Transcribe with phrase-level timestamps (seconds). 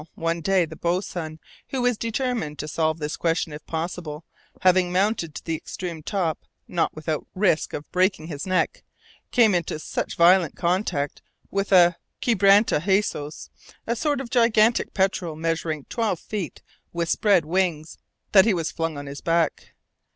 [0.15, 1.39] One day, the boatswain,
[1.69, 4.25] who was determined to solve this question if possible,
[4.61, 8.81] having mounted to the extreme top, not without risk of breaking his neck,
[9.29, 13.51] came into such violent contact with a quebranta huesos
[13.85, 17.99] a sort of gigantic petrel measuring twelve feet with spread wings
[18.31, 19.75] that he was flung on his back.